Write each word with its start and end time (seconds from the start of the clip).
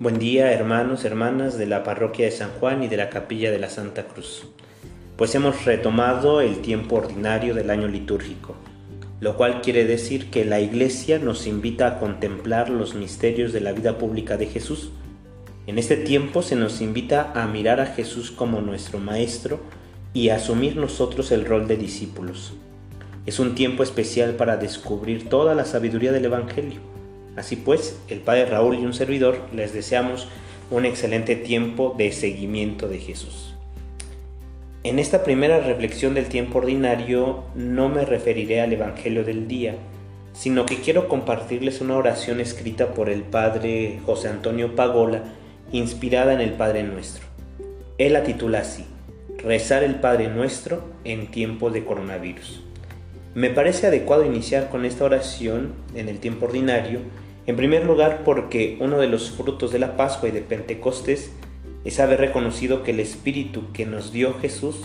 Buen 0.00 0.20
día 0.20 0.52
hermanos, 0.52 1.04
hermanas 1.04 1.58
de 1.58 1.66
la 1.66 1.82
parroquia 1.82 2.26
de 2.26 2.30
San 2.30 2.50
Juan 2.60 2.84
y 2.84 2.86
de 2.86 2.96
la 2.96 3.10
capilla 3.10 3.50
de 3.50 3.58
la 3.58 3.68
Santa 3.68 4.04
Cruz. 4.04 4.46
Pues 5.16 5.34
hemos 5.34 5.64
retomado 5.64 6.40
el 6.40 6.60
tiempo 6.60 6.94
ordinario 6.94 7.52
del 7.52 7.68
año 7.68 7.88
litúrgico, 7.88 8.54
lo 9.18 9.36
cual 9.36 9.60
quiere 9.60 9.86
decir 9.86 10.30
que 10.30 10.44
la 10.44 10.60
Iglesia 10.60 11.18
nos 11.18 11.48
invita 11.48 11.88
a 11.88 11.98
contemplar 11.98 12.70
los 12.70 12.94
misterios 12.94 13.52
de 13.52 13.60
la 13.60 13.72
vida 13.72 13.98
pública 13.98 14.36
de 14.36 14.46
Jesús. 14.46 14.92
En 15.66 15.78
este 15.78 15.96
tiempo 15.96 16.42
se 16.42 16.54
nos 16.54 16.80
invita 16.80 17.32
a 17.34 17.48
mirar 17.48 17.80
a 17.80 17.86
Jesús 17.86 18.30
como 18.30 18.60
nuestro 18.60 19.00
Maestro 19.00 19.58
y 20.14 20.28
a 20.28 20.36
asumir 20.36 20.76
nosotros 20.76 21.32
el 21.32 21.44
rol 21.44 21.66
de 21.66 21.76
discípulos. 21.76 22.52
Es 23.26 23.40
un 23.40 23.56
tiempo 23.56 23.82
especial 23.82 24.34
para 24.34 24.58
descubrir 24.58 25.28
toda 25.28 25.56
la 25.56 25.64
sabiduría 25.64 26.12
del 26.12 26.26
Evangelio 26.26 26.97
Así 27.38 27.54
pues, 27.54 27.96
el 28.08 28.18
Padre 28.18 28.46
Raúl 28.46 28.78
y 28.78 28.84
un 28.84 28.92
servidor 28.92 29.40
les 29.54 29.72
deseamos 29.72 30.28
un 30.70 30.84
excelente 30.84 31.36
tiempo 31.36 31.94
de 31.96 32.10
seguimiento 32.10 32.88
de 32.88 32.98
Jesús. 32.98 33.54
En 34.82 34.98
esta 34.98 35.22
primera 35.22 35.60
reflexión 35.60 36.14
del 36.14 36.26
tiempo 36.26 36.58
ordinario 36.58 37.44
no 37.54 37.88
me 37.88 38.04
referiré 38.04 38.60
al 38.60 38.72
Evangelio 38.72 39.24
del 39.24 39.46
día, 39.46 39.76
sino 40.32 40.66
que 40.66 40.80
quiero 40.80 41.08
compartirles 41.08 41.80
una 41.80 41.96
oración 41.96 42.40
escrita 42.40 42.94
por 42.94 43.08
el 43.08 43.22
Padre 43.22 44.00
José 44.04 44.28
Antonio 44.28 44.74
Pagola, 44.74 45.22
inspirada 45.70 46.32
en 46.32 46.40
el 46.40 46.54
Padre 46.54 46.82
Nuestro. 46.82 47.24
Él 47.98 48.14
la 48.14 48.24
titula 48.24 48.60
así, 48.60 48.84
Rezar 49.38 49.84
el 49.84 49.96
Padre 49.96 50.28
Nuestro 50.28 50.82
en 51.04 51.28
tiempo 51.28 51.70
de 51.70 51.84
coronavirus. 51.84 52.62
Me 53.34 53.50
parece 53.50 53.86
adecuado 53.86 54.24
iniciar 54.24 54.70
con 54.70 54.84
esta 54.84 55.04
oración 55.04 55.74
en 55.94 56.08
el 56.08 56.18
tiempo 56.18 56.46
ordinario, 56.46 57.00
en 57.48 57.56
primer 57.56 57.86
lugar, 57.86 58.24
porque 58.26 58.76
uno 58.78 58.98
de 58.98 59.06
los 59.06 59.30
frutos 59.30 59.72
de 59.72 59.78
la 59.78 59.96
Pascua 59.96 60.28
y 60.28 60.32
de 60.32 60.42
Pentecostés 60.42 61.32
es 61.82 61.98
haber 61.98 62.20
reconocido 62.20 62.82
que 62.82 62.90
el 62.90 63.00
Espíritu 63.00 63.72
que 63.72 63.86
nos 63.86 64.12
dio 64.12 64.34
Jesús 64.34 64.76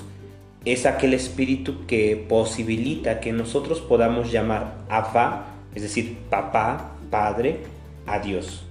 es 0.64 0.86
aquel 0.86 1.14
Espíritu 1.14 1.86
que 1.88 2.16
posibilita 2.16 3.20
que 3.20 3.34
nosotros 3.34 3.82
podamos 3.82 4.32
llamar 4.32 4.76
Abba, 4.88 5.48
es 5.76 5.82
decir, 5.82 6.16
papá, 6.30 6.96
padre, 7.12 7.58
a 8.06 8.20
Dios. 8.20 8.64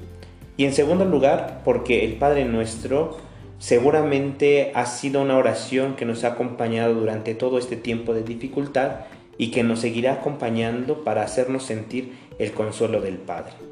Y 0.56 0.64
en 0.64 0.72
segundo 0.72 1.04
lugar, 1.04 1.60
porque 1.62 2.06
el 2.06 2.14
Padre 2.14 2.46
nuestro 2.46 3.18
seguramente 3.58 4.72
ha 4.74 4.86
sido 4.86 5.20
una 5.20 5.36
oración 5.36 5.96
que 5.96 6.06
nos 6.06 6.24
ha 6.24 6.28
acompañado 6.28 6.94
durante 6.94 7.34
todo 7.34 7.58
este 7.58 7.76
tiempo 7.76 8.14
de 8.14 8.22
dificultad 8.22 9.00
y 9.36 9.50
que 9.50 9.62
nos 9.62 9.80
seguirá 9.80 10.14
acompañando 10.14 11.04
para 11.04 11.24
hacernos 11.24 11.64
sentir 11.64 12.14
el 12.38 12.52
consuelo 12.52 13.02
del 13.02 13.18
Padre. 13.18 13.71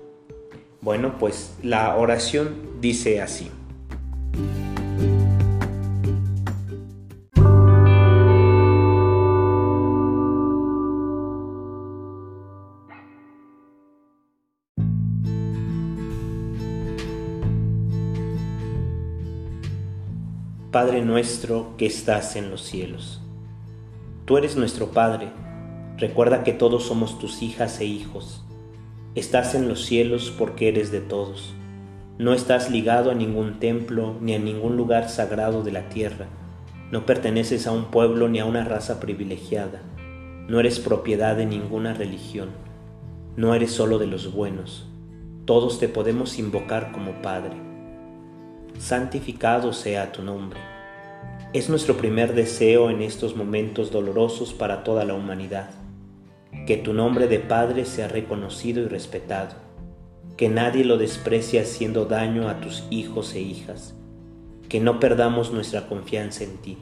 Bueno, 0.83 1.19
pues 1.19 1.55
la 1.63 1.95
oración 1.97 2.81
dice 2.81 3.21
así. 3.21 3.51
Padre 20.71 21.03
nuestro 21.03 21.77
que 21.77 21.85
estás 21.85 22.37
en 22.37 22.49
los 22.49 22.63
cielos. 22.63 23.21
Tú 24.25 24.39
eres 24.39 24.57
nuestro 24.57 24.93
Padre. 24.93 25.29
Recuerda 25.99 26.43
que 26.43 26.55
todos 26.55 26.87
somos 26.87 27.19
tus 27.19 27.43
hijas 27.43 27.81
e 27.81 27.85
hijos 27.85 28.45
Estás 29.17 29.57
en 29.57 29.69
los 29.69 29.85
cielos 29.87 30.33
porque 30.39 30.69
eres 30.69 30.93
de 30.93 31.01
todos. 31.01 31.53
No 32.17 32.33
estás 32.33 32.71
ligado 32.71 33.11
a 33.11 33.15
ningún 33.15 33.59
templo 33.59 34.15
ni 34.21 34.35
a 34.35 34.39
ningún 34.39 34.77
lugar 34.77 35.09
sagrado 35.09 35.65
de 35.65 35.73
la 35.73 35.89
tierra. 35.89 36.27
No 36.93 37.07
perteneces 37.07 37.67
a 37.67 37.73
un 37.73 37.87
pueblo 37.87 38.29
ni 38.29 38.39
a 38.39 38.45
una 38.45 38.63
raza 38.63 39.01
privilegiada. 39.01 39.83
No 40.47 40.61
eres 40.61 40.79
propiedad 40.79 41.35
de 41.35 41.45
ninguna 41.45 41.93
religión. 41.93 42.51
No 43.35 43.53
eres 43.53 43.73
solo 43.73 43.99
de 43.99 44.07
los 44.07 44.33
buenos. 44.33 44.87
Todos 45.45 45.81
te 45.81 45.89
podemos 45.89 46.39
invocar 46.39 46.93
como 46.93 47.21
Padre. 47.21 47.57
Santificado 48.79 49.73
sea 49.73 50.13
tu 50.13 50.23
nombre. 50.23 50.61
Es 51.53 51.69
nuestro 51.69 51.97
primer 51.97 52.37
deseo 52.37 52.91
en 52.91 53.03
estos 53.03 53.35
momentos 53.35 53.91
dolorosos 53.91 54.53
para 54.53 54.85
toda 54.85 55.05
la 55.05 55.15
humanidad 55.15 55.80
que 56.67 56.77
tu 56.77 56.93
nombre 56.93 57.27
de 57.29 57.39
Padre 57.39 57.85
sea 57.85 58.09
reconocido 58.09 58.83
y 58.83 58.87
respetado, 58.87 59.57
que 60.37 60.49
nadie 60.49 60.85
lo 60.85 60.99
desprecie 60.99 61.61
haciendo 61.61 62.05
daño 62.05 62.49
a 62.49 62.61
tus 62.61 62.85
hijos 62.91 63.35
e 63.35 63.41
hijas, 63.41 63.95
que 64.69 64.81
no 64.81 65.01
perdamos 65.01 65.53
nuestra 65.53 65.87
confianza 65.87 66.45
en 66.45 66.57
ti, 66.59 66.79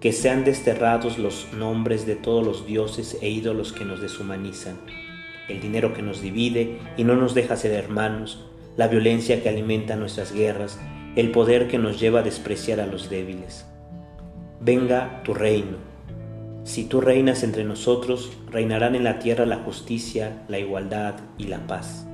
que 0.00 0.12
sean 0.12 0.44
desterrados 0.44 1.18
los 1.18 1.48
nombres 1.52 2.06
de 2.06 2.16
todos 2.16 2.44
los 2.44 2.66
dioses 2.66 3.18
e 3.20 3.28
ídolos 3.28 3.72
que 3.72 3.84
nos 3.84 4.00
deshumanizan, 4.00 4.76
el 5.48 5.60
dinero 5.60 5.94
que 5.94 6.02
nos 6.02 6.20
divide 6.20 6.78
y 6.96 7.04
no 7.04 7.16
nos 7.16 7.34
deja 7.34 7.56
ser 7.56 7.72
hermanos, 7.72 8.44
la 8.76 8.88
violencia 8.88 9.42
que 9.42 9.48
alimenta 9.48 9.96
nuestras 9.96 10.32
guerras, 10.32 10.78
el 11.16 11.30
poder 11.30 11.68
que 11.68 11.78
nos 11.78 11.98
lleva 11.98 12.20
a 12.20 12.22
despreciar 12.22 12.80
a 12.80 12.86
los 12.86 13.10
débiles. 13.10 13.66
Venga 14.60 15.22
tu 15.24 15.34
reino 15.34 15.87
si 16.68 16.84
tú 16.84 17.00
reinas 17.00 17.44
entre 17.44 17.64
nosotros, 17.64 18.30
reinarán 18.50 18.94
en 18.94 19.02
la 19.02 19.20
tierra 19.20 19.46
la 19.46 19.56
justicia, 19.56 20.44
la 20.48 20.58
igualdad 20.58 21.14
y 21.38 21.44
la 21.44 21.66
paz. 21.66 22.06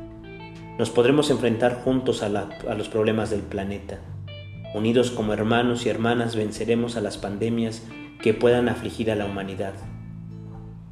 Nos 0.78 0.91
podremos 0.91 1.28
enfrentar 1.31 1.82
juntos 1.82 2.22
a, 2.22 2.28
los 2.28 2.88
problemas 2.88 3.31
del 3.31 3.41
planeta. 3.41 3.98
Unidos 4.72 5.10
como 5.10 5.32
hermanos 5.32 5.84
y 5.84 5.88
hermanas 5.88 6.37
venceremos 6.37 6.94
a 6.94 7.00
las 7.00 7.19
pandemias 7.19 7.82
que 8.22 8.32
puedan 8.32 8.69
afligir 8.69 9.10
a 9.10 9.16
la 9.16 9.26
humanidad. 9.26 9.75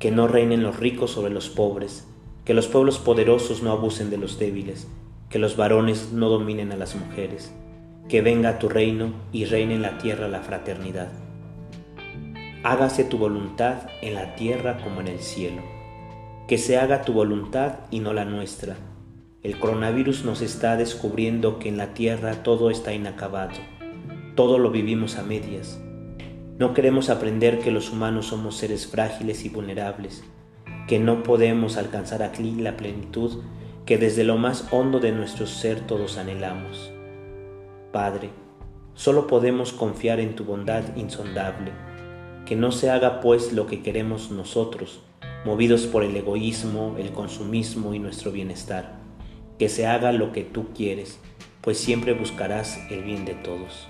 Que 0.00 0.10
no 0.10 0.26
reinen 0.26 0.64
los 0.64 0.80
ricos 0.80 1.12
sobre 1.12 1.32
los 1.32 1.48
pobres, 1.48 2.08
que 2.44 2.54
los 2.54 2.66
pueblos 2.66 2.98
poderosos 2.98 3.62
no 3.62 3.70
abusen 3.70 4.10
de 4.10 4.18
los 4.18 4.40
débiles, 4.40 4.88
que 5.30 5.38
los 5.38 5.56
varones 5.56 6.10
no 6.12 6.30
dominen 6.30 6.72
a 6.72 6.76
las 6.76 6.96
mujeres, 6.96 7.54
que 8.08 8.22
venga 8.22 8.58
tu 8.58 8.68
reino 8.68 9.12
y 9.30 9.44
reine 9.44 9.76
en 9.76 9.82
la 9.82 9.98
tierra 9.98 10.26
la 10.26 10.40
fraternidad 10.40 11.21
hágase 12.64 13.02
tu 13.02 13.18
voluntad 13.18 13.88
en 14.02 14.14
la 14.14 14.36
tierra 14.36 14.78
como 14.82 15.00
en 15.00 15.08
el 15.08 15.18
cielo. 15.18 15.62
Que 16.46 16.58
se 16.58 16.78
haga 16.78 17.02
tu 17.02 17.12
voluntad 17.12 17.80
y 17.90 17.98
no 18.00 18.12
la 18.12 18.24
nuestra. 18.24 18.76
El 19.42 19.58
coronavirus 19.58 20.24
nos 20.24 20.42
está 20.42 20.76
descubriendo 20.76 21.58
que 21.58 21.68
en 21.68 21.76
la 21.76 21.92
tierra 21.94 22.44
todo 22.44 22.70
está 22.70 22.92
inacabado. 22.92 23.54
Todo 24.36 24.58
lo 24.58 24.70
vivimos 24.70 25.16
a 25.16 25.24
medias. 25.24 25.80
No 26.58 26.74
queremos 26.74 27.10
aprender 27.10 27.58
que 27.58 27.72
los 27.72 27.90
humanos 27.90 28.26
somos 28.26 28.56
seres 28.56 28.86
frágiles 28.86 29.44
y 29.44 29.48
vulnerables, 29.48 30.22
que 30.86 31.00
no 31.00 31.24
podemos 31.24 31.76
alcanzar 31.76 32.22
aquí 32.22 32.52
la 32.52 32.76
plenitud 32.76 33.42
que 33.86 33.98
desde 33.98 34.22
lo 34.22 34.38
más 34.38 34.68
hondo 34.70 35.00
de 35.00 35.10
nuestro 35.10 35.46
ser 35.46 35.80
todos 35.80 36.16
anhelamos. 36.16 36.92
Padre, 37.90 38.30
solo 38.94 39.26
podemos 39.26 39.72
confiar 39.72 40.20
en 40.20 40.36
tu 40.36 40.44
bondad 40.44 40.84
insondable 40.94 41.72
que 42.46 42.56
no 42.56 42.72
se 42.72 42.90
haga 42.90 43.20
pues 43.20 43.52
lo 43.52 43.66
que 43.66 43.82
queremos 43.82 44.30
nosotros, 44.30 45.00
movidos 45.44 45.86
por 45.86 46.02
el 46.02 46.16
egoísmo, 46.16 46.96
el 46.98 47.12
consumismo 47.12 47.94
y 47.94 47.98
nuestro 47.98 48.32
bienestar. 48.32 48.96
Que 49.58 49.68
se 49.68 49.86
haga 49.86 50.12
lo 50.12 50.32
que 50.32 50.42
tú 50.42 50.68
quieres, 50.74 51.20
pues 51.60 51.78
siempre 51.78 52.14
buscarás 52.14 52.78
el 52.90 53.04
bien 53.04 53.24
de 53.24 53.34
todos. 53.34 53.88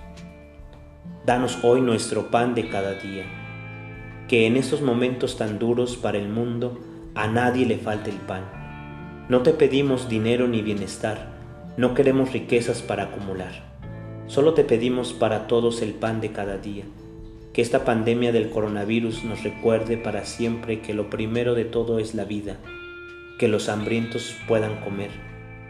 Danos 1.25 1.59
hoy 1.63 1.81
nuestro 1.81 2.31
pan 2.31 2.55
de 2.55 2.69
cada 2.69 2.95
día. 2.95 3.25
Que 4.29 4.47
en 4.47 4.57
estos 4.57 4.83
momentos 4.83 5.37
tan 5.39 5.59
duros 5.59 5.97
para 5.97 6.19
el 6.19 6.29
mundo 6.29 6.79
a 7.15 7.27
nadie 7.29 7.65
le 7.65 7.79
falte 7.79 8.11
el 8.11 8.17
pan. 8.17 8.45
No 9.29 9.43
te 9.43 9.53
pedimos 9.53 10.09
dinero 10.09 10.47
ni 10.47 10.61
bienestar, 10.63 11.33
no 11.77 11.95
queremos 11.95 12.33
riquezas 12.33 12.83
para 12.83 13.05
acumular. 13.05 13.73
Solo 14.27 14.53
te 14.53 14.65
pedimos 14.65 15.13
para 15.13 15.47
todos 15.47 15.81
el 15.81 15.95
pan 15.95 16.21
de 16.21 16.33
cada 16.33 16.59
día 16.59 16.85
que 17.53 17.61
esta 17.61 17.85
pandemia 17.85 18.33
del 18.33 18.49
coronavirus 18.49 19.25
nos 19.25 19.43
recuerde 19.43 19.99
para 19.99 20.25
siempre 20.25 20.81
que 20.81 20.95
lo 20.95 21.11
primero 21.11 21.55
de 21.55 21.65
todo 21.65 21.99
es 21.99 22.15
la 22.15 22.25
vida, 22.25 22.57
que 23.39 23.49
los 23.49 23.69
hambrientos 23.69 24.35
puedan 24.49 24.81
comer, 24.81 25.11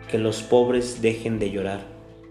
que 0.09 0.19
los 0.19 0.43
pobres 0.43 1.03
dejen 1.03 1.39
de 1.39 1.51
llorar, 1.51 1.81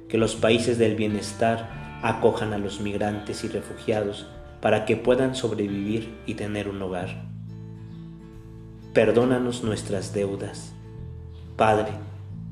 que 0.08 0.18
los 0.18 0.36
países 0.36 0.78
del 0.78 0.96
bienestar 0.96 2.00
acojan 2.02 2.54
a 2.54 2.58
los 2.58 2.80
migrantes 2.80 3.44
y 3.44 3.50
refugiados 3.50 4.28
para 4.62 4.86
que 4.86 4.96
puedan 4.96 5.36
sobrevivir 5.36 6.14
y 6.26 6.36
tener 6.36 6.70
un 6.70 6.82
hogar. 6.82 7.30
Perdónanos 8.94 9.64
nuestras 9.64 10.14
deudas. 10.14 10.74
Padre, 11.58 11.92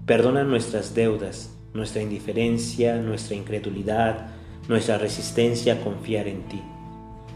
perdona 0.06 0.44
nuestras 0.44 0.96
deudas, 0.96 1.56
nuestra 1.74 2.02
indiferencia, 2.02 2.98
nuestra 2.98 3.36
incredulidad, 3.36 4.28
nuestra 4.68 4.98
resistencia 4.98 5.74
a 5.76 5.82
confiar 5.82 6.28
en 6.28 6.44
ti. 6.44 6.62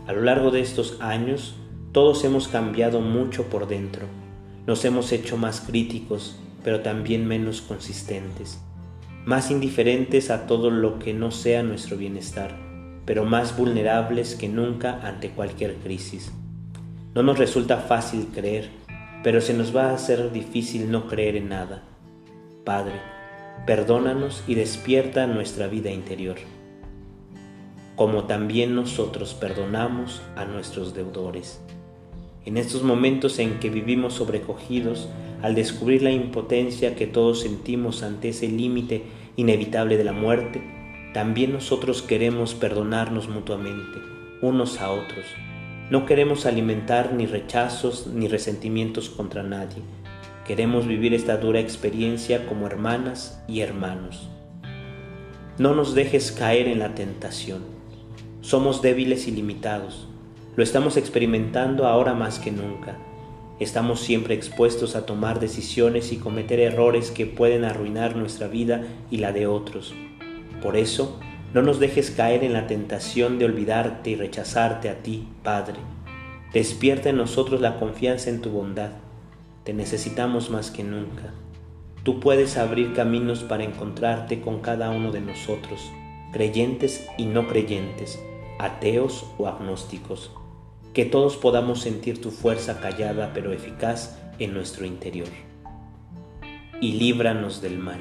A 0.06 0.14
lo 0.14 0.22
largo 0.22 0.52
de 0.52 0.60
estos 0.60 1.00
años, 1.00 1.56
todos 1.94 2.26
hemos 2.26 2.48
cambiado 2.50 3.00
mucho 3.00 3.46
por 3.46 3.68
dentro. 3.68 4.08
Nos 4.68 4.84
hemos 4.84 5.12
hecho 5.12 5.38
más 5.38 5.62
críticos, 5.62 6.38
pero 6.64 6.82
también 6.82 7.26
menos 7.28 7.62
consistentes. 7.62 8.60
más 9.26 9.52
indiferentes 9.52 10.30
a 10.30 10.48
todo 10.48 10.70
lo 10.70 11.00
que 11.00 11.14
no 11.14 11.32
sea 11.32 11.64
nuestro 11.64 11.96
bienestar, 11.96 12.58
pero 13.06 13.24
más 13.24 13.58
vulnerables 13.58 14.36
que 14.36 14.50
nunca 14.50 15.00
ante 15.08 15.30
cualquier 15.30 15.76
crisis. 15.76 16.32
No 17.16 17.24
nos 17.24 17.38
resulta 17.38 17.78
fácil 17.78 18.28
creer, 18.34 18.70
pero 19.24 19.40
se 19.40 19.54
nos 19.54 19.76
va 19.76 19.90
a 19.90 19.94
hacer 19.94 20.32
difícil 20.32 20.92
no 20.92 21.08
creer 21.08 21.38
en 21.38 21.50
nada. 21.50 21.84
Padre, 22.66 23.00
perdónanos 23.66 24.44
y 24.48 24.56
despierta 24.56 25.26
nuestra 25.28 25.68
vida 25.68 25.90
interior, 25.92 26.36
como 27.96 28.24
también 28.24 28.76
nosotros 28.76 29.34
perdonamos 29.34 30.22
a 30.36 30.46
nuestros 30.46 30.94
deudores. 30.94 31.62
En 32.46 32.58
estos 32.58 32.84
momentos 32.84 33.40
en 33.40 33.60
que 33.60 33.70
vivimos 33.70 34.16
sobrecogidos 34.16 35.08
al 35.42 35.56
descubrir 35.56 36.02
la 36.02 36.12
impotencia 36.12 36.96
que 36.96 37.08
todos 37.08 37.42
sentimos 37.42 38.04
ante 38.04 38.30
ese 38.30 38.48
límite 38.48 39.04
inevitable 39.36 39.98
de 39.98 40.04
la 40.04 40.14
muerte, 40.14 40.64
también 41.14 41.54
nosotros 41.54 42.02
queremos 42.02 42.56
perdonarnos 42.56 43.30
mutuamente, 43.30 44.00
unos 44.42 44.82
a 44.82 44.92
otros. 44.92 45.26
No 45.90 46.06
queremos 46.06 46.46
alimentar 46.46 47.14
ni 47.14 47.28
rechazos 47.28 48.08
ni 48.08 48.28
resentimientos 48.28 49.10
contra 49.10 49.44
nadie. 49.44 49.84
Queremos 50.48 50.88
vivir 50.88 51.14
esta 51.14 51.38
dura 51.38 51.60
experiencia 51.60 52.48
como 52.48 52.66
hermanas 52.68 53.42
y 53.48 53.62
hermanos. 53.62 54.28
No 55.58 55.76
nos 55.76 55.94
dejes 55.94 56.32
caer 56.32 56.68
en 56.68 56.80
la 56.80 56.96
tentación. 56.96 57.73
Somos 58.44 58.84
débiles 58.84 59.28
y 59.28 59.32
limitados 59.32 60.08
lo 60.56 60.64
estamos 60.64 60.98
experimentando 60.98 61.88
ahora 61.88 62.14
más 62.14 62.38
que 62.38 62.52
nunca. 62.52 62.96
Estamos 63.60 64.02
siempre 64.02 64.36
expuestos 64.36 64.96
a 64.96 65.06
tomar 65.08 65.40
decisiones 65.40 66.12
y 66.12 66.18
cometer 66.18 66.60
errores 66.60 67.10
que 67.10 67.26
pueden 67.26 67.64
arruinar 67.64 68.16
nuestra 68.16 68.48
vida 68.48 68.84
y 69.10 69.18
la 69.18 69.32
de 69.32 69.48
otros. 69.48 69.96
Por 70.62 70.78
eso, 70.78 71.20
no 71.56 71.64
nos 71.64 71.80
dejes 71.80 72.12
caer 72.12 72.44
en 72.44 72.54
la 72.54 72.68
tentación 72.68 73.40
de 73.40 73.46
olvidarte 73.46 74.12
y 74.12 74.16
rechazarte 74.16 74.90
a 74.90 75.02
ti, 75.02 75.28
Padre. 75.42 75.78
Despierta 76.54 77.10
en 77.10 77.18
nosotros 77.18 77.60
la 77.60 77.80
confianza 77.80 78.30
en 78.30 78.42
tu 78.42 78.52
bondad. 78.52 78.92
Te 79.64 79.74
necesitamos 79.74 80.52
más 80.52 80.70
que 80.70 80.84
nunca. 80.84 81.34
Tú 82.04 82.20
puedes 82.20 82.58
abrir 82.58 82.94
caminos 82.94 83.42
para 83.42 83.64
encontrarte 83.64 84.40
con 84.40 84.60
cada 84.60 84.92
uno 84.92 85.12
de 85.12 85.22
nosotros, 85.22 85.90
creyentes 86.32 87.08
y 87.18 87.26
no 87.26 87.48
creyentes, 87.48 88.20
ateos 88.60 89.26
o 89.38 89.48
agnósticos 89.48 90.32
que 90.94 91.06
todos 91.06 91.38
podamos 91.38 91.82
sentir 91.82 92.22
tu 92.22 92.30
fuerza 92.30 92.80
callada 92.80 93.32
pero 93.34 93.52
eficaz 93.52 94.18
en 94.38 94.54
nuestro 94.54 94.86
interior. 94.86 95.28
Y 96.80 96.94
líbranos 96.94 97.62
del 97.62 97.80
mal. 97.80 98.00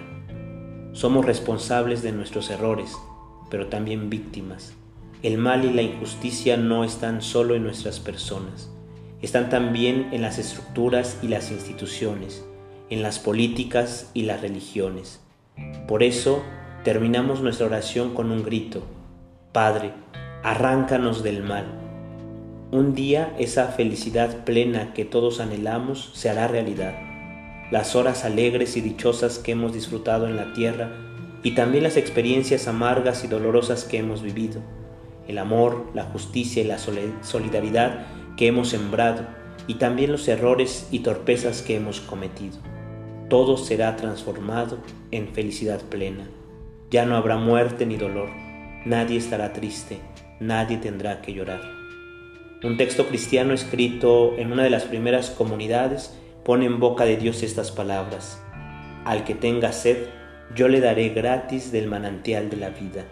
Somos 0.92 1.24
responsables 1.24 2.02
de 2.02 2.12
nuestros 2.12 2.50
errores, 2.50 2.94
pero 3.50 3.68
también 3.68 4.10
víctimas. 4.10 4.74
El 5.22 5.38
mal 5.38 5.64
y 5.64 5.72
la 5.72 5.82
injusticia 5.82 6.56
no 6.56 6.84
están 6.84 7.22
solo 7.22 7.54
en 7.54 7.62
nuestras 7.62 8.00
personas, 8.00 8.70
están 9.22 9.48
también 9.48 10.08
en 10.12 10.20
las 10.20 10.38
estructuras 10.38 11.18
y 11.22 11.28
las 11.28 11.50
instituciones, 11.50 12.44
en 12.90 13.02
las 13.02 13.18
políticas 13.18 14.10
y 14.14 14.22
las 14.22 14.42
religiones. 14.42 15.20
Por 15.86 16.02
eso 16.02 16.42
terminamos 16.82 17.40
nuestra 17.40 17.66
oración 17.66 18.14
con 18.14 18.30
un 18.32 18.42
grito, 18.42 18.82
Padre, 19.52 19.92
arráncanos 20.42 21.22
del 21.22 21.42
mal 21.42 21.82
un 22.72 22.94
día 22.94 23.34
esa 23.38 23.66
felicidad 23.66 24.44
plena 24.46 24.94
que 24.94 25.04
todos 25.04 25.40
anhelamos 25.40 26.10
se 26.14 26.30
hará 26.30 26.48
realidad. 26.48 26.94
Las 27.70 27.94
horas 27.94 28.24
alegres 28.24 28.78
y 28.78 28.80
dichosas 28.80 29.38
que 29.38 29.52
hemos 29.52 29.74
disfrutado 29.74 30.26
en 30.26 30.36
la 30.36 30.54
tierra 30.54 30.90
y 31.42 31.50
también 31.50 31.84
las 31.84 31.98
experiencias 31.98 32.68
amargas 32.68 33.24
y 33.24 33.28
dolorosas 33.28 33.84
que 33.84 33.98
hemos 33.98 34.22
vivido, 34.22 34.62
el 35.28 35.36
amor, 35.36 35.90
la 35.92 36.04
justicia 36.04 36.62
y 36.62 36.66
la 36.66 36.78
solidaridad 36.78 38.06
que 38.38 38.46
hemos 38.46 38.70
sembrado 38.70 39.26
y 39.66 39.74
también 39.74 40.10
los 40.10 40.26
errores 40.26 40.88
y 40.90 41.00
torpezas 41.00 41.60
que 41.60 41.76
hemos 41.76 42.00
cometido. 42.00 42.56
Todo 43.28 43.58
será 43.58 43.96
transformado 43.96 44.78
en 45.10 45.28
felicidad 45.28 45.82
plena. 45.82 46.26
Ya 46.90 47.04
no 47.04 47.16
habrá 47.16 47.36
muerte 47.36 47.84
ni 47.84 47.98
dolor, 47.98 48.30
nadie 48.86 49.18
estará 49.18 49.52
triste, 49.52 50.00
nadie 50.46 50.76
tendrá 50.76 51.22
que 51.22 51.32
llorar. 51.32 51.62
Un 52.62 52.76
texto 52.76 53.06
cristiano 53.06 53.54
escrito 53.54 54.36
en 54.38 54.52
una 54.52 54.62
de 54.62 54.70
las 54.70 54.84
primeras 54.84 55.30
comunidades 55.30 56.16
pone 56.44 56.66
en 56.66 56.80
boca 56.80 57.04
de 57.04 57.16
Dios 57.16 57.42
estas 57.42 57.70
palabras. 57.70 58.40
Al 59.04 59.24
que 59.24 59.34
tenga 59.34 59.72
sed, 59.72 60.06
yo 60.54 60.68
le 60.68 60.80
daré 60.80 61.08
gratis 61.08 61.72
del 61.72 61.88
manantial 61.88 62.50
de 62.50 62.56
la 62.56 62.70
vida. 62.70 63.04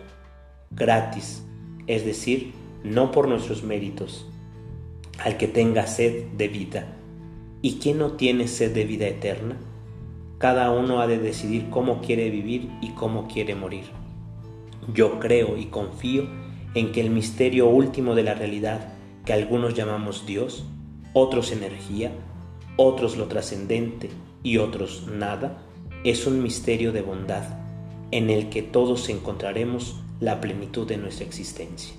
Gratis, 0.70 1.44
es 1.86 2.04
decir, 2.04 2.52
no 2.84 3.10
por 3.10 3.28
nuestros 3.28 3.62
méritos. 3.62 4.26
Al 5.18 5.36
que 5.36 5.48
tenga 5.48 5.86
sed 5.86 6.26
de 6.36 6.48
vida. 6.48 6.96
¿Y 7.62 7.78
quién 7.78 7.98
no 7.98 8.12
tiene 8.12 8.46
sed 8.48 8.72
de 8.72 8.84
vida 8.84 9.06
eterna? 9.06 9.56
Cada 10.38 10.70
uno 10.70 11.00
ha 11.00 11.06
de 11.06 11.18
decidir 11.18 11.68
cómo 11.70 12.00
quiere 12.00 12.30
vivir 12.30 12.70
y 12.80 12.90
cómo 12.90 13.28
quiere 13.28 13.54
morir. 13.54 13.84
Yo 14.94 15.18
creo 15.18 15.56
y 15.56 15.66
confío 15.66 16.26
en 16.74 16.92
que 16.92 17.00
el 17.00 17.10
misterio 17.10 17.68
último 17.68 18.14
de 18.14 18.22
la 18.22 18.34
realidad 18.34 18.92
que 19.24 19.32
algunos 19.32 19.74
llamamos 19.74 20.26
Dios, 20.26 20.64
otros 21.12 21.52
energía, 21.52 22.12
otros 22.76 23.16
lo 23.16 23.26
trascendente 23.26 24.10
y 24.42 24.58
otros 24.58 25.06
nada, 25.06 25.62
es 26.04 26.26
un 26.26 26.42
misterio 26.42 26.92
de 26.92 27.02
bondad 27.02 27.44
en 28.10 28.30
el 28.30 28.48
que 28.48 28.62
todos 28.62 29.08
encontraremos 29.08 30.00
la 30.18 30.40
plenitud 30.40 30.86
de 30.86 30.96
nuestra 30.96 31.26
existencia. 31.26 31.94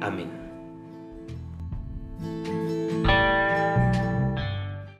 Amén. 0.00 0.39